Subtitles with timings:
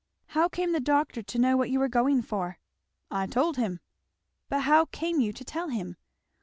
[0.29, 2.57] "How came the doctor to know what you were going for?"
[3.11, 3.81] "I told him."
[4.49, 5.95] "But how came you to tell him?"